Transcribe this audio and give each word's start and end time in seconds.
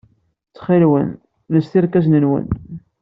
Ttxil-wen, 0.49 1.09
lset 1.55 1.73
irkasen-nwen. 1.79 2.45